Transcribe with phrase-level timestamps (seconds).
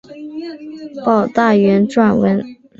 [1.05, 2.43] 保大元年撰文。